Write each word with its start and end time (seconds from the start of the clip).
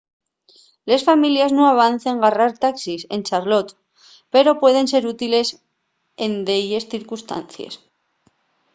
les 0.91 1.01
families 1.09 1.51
nun 1.53 1.67
avecen 1.69 2.21
garrar 2.23 2.51
taxis 2.65 3.01
en 3.15 3.21
charlotte 3.29 3.71
pero 4.33 4.59
pueden 4.61 4.85
ser 4.93 5.03
útiles 5.13 5.47
en 6.25 6.31
delles 6.47 6.89
circunstancies 6.93 7.73